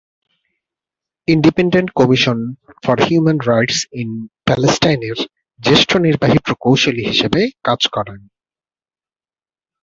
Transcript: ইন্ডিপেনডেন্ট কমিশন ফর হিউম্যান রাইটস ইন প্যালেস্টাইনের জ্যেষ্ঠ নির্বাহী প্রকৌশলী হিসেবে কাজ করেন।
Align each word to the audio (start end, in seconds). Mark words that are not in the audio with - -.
ইন্ডিপেনডেন্ট 1.27 1.89
কমিশন 1.95 2.37
ফর 2.83 2.97
হিউম্যান 3.05 3.39
রাইটস 3.49 3.79
ইন 4.01 4.09
প্যালেস্টাইনের 4.45 5.17
জ্যেষ্ঠ 5.59 5.89
নির্বাহী 5.97 6.37
প্রকৌশলী 6.45 7.03
হিসেবে 7.05 7.41
কাজ 7.63 7.81
করেন। 7.95 8.19